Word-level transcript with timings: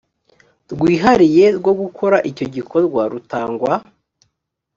rwihariye 0.71 1.45
rwo 1.57 1.71
gukora 1.81 2.17
icyo 2.29 2.45
gikorwa 2.55 3.01
rutangwa 3.11 3.73